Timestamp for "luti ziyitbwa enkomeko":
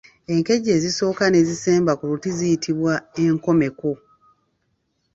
2.09-3.91